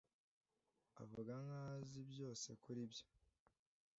Avuga 1.01 1.31
nkaho 1.43 1.71
azi 1.79 2.01
byose 2.11 2.49
kuri 2.63 2.81
byo. 2.91 3.07